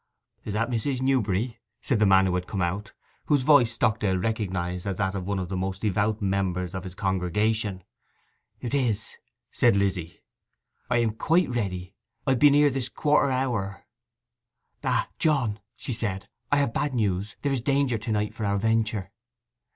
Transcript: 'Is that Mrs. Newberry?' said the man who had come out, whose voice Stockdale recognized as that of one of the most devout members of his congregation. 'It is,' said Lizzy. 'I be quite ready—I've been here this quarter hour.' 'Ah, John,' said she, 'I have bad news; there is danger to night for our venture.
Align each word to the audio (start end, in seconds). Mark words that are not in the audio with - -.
'Is 0.43 0.55
that 0.55 0.71
Mrs. 0.71 0.99
Newberry?' 0.99 1.59
said 1.79 1.99
the 1.99 2.07
man 2.07 2.25
who 2.25 2.33
had 2.33 2.47
come 2.47 2.59
out, 2.63 2.93
whose 3.25 3.43
voice 3.43 3.71
Stockdale 3.73 4.17
recognized 4.17 4.87
as 4.87 4.95
that 4.97 5.13
of 5.13 5.27
one 5.27 5.37
of 5.37 5.49
the 5.49 5.55
most 5.55 5.83
devout 5.83 6.23
members 6.23 6.73
of 6.73 6.85
his 6.85 6.95
congregation. 6.95 7.83
'It 8.61 8.73
is,' 8.73 9.13
said 9.51 9.77
Lizzy. 9.77 10.23
'I 10.89 11.05
be 11.05 11.11
quite 11.13 11.49
ready—I've 11.49 12.39
been 12.39 12.55
here 12.55 12.71
this 12.71 12.89
quarter 12.89 13.29
hour.' 13.29 13.85
'Ah, 14.83 15.07
John,' 15.19 15.59
said 15.77 16.21
she, 16.23 16.27
'I 16.51 16.57
have 16.57 16.73
bad 16.73 16.95
news; 16.95 17.35
there 17.43 17.53
is 17.53 17.61
danger 17.61 17.99
to 17.99 18.11
night 18.11 18.33
for 18.33 18.43
our 18.43 18.57
venture. 18.57 19.11